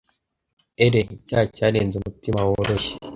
Ere 0.85 0.99
icyaha 1.15 1.45
cyarenze 1.55 1.95
umutima 1.97 2.39
woroshye 2.47 2.93